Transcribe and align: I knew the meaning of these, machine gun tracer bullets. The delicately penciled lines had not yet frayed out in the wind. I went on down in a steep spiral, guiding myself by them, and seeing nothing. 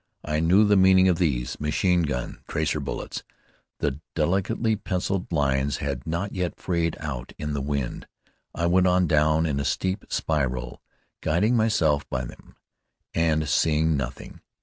I 0.25 0.39
knew 0.39 0.63
the 0.65 0.75
meaning 0.75 1.07
of 1.09 1.19
these, 1.19 1.59
machine 1.59 2.01
gun 2.01 2.39
tracer 2.47 2.79
bullets. 2.79 3.21
The 3.77 3.99
delicately 4.15 4.75
penciled 4.75 5.31
lines 5.31 5.77
had 5.77 6.07
not 6.07 6.31
yet 6.33 6.59
frayed 6.59 6.97
out 6.99 7.33
in 7.37 7.53
the 7.53 7.61
wind. 7.61 8.07
I 8.55 8.65
went 8.65 8.87
on 8.87 9.05
down 9.05 9.45
in 9.45 9.59
a 9.59 9.63
steep 9.63 10.05
spiral, 10.09 10.81
guiding 11.21 11.55
myself 11.55 12.09
by 12.09 12.25
them, 12.25 12.55
and 13.13 13.47
seeing 13.47 13.95
nothing. 13.95 14.41